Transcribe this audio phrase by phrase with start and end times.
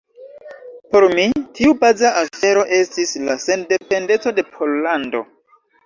[0.95, 1.25] Por mi
[1.59, 5.27] tiu baza afero estis la sendependeco de Pollando.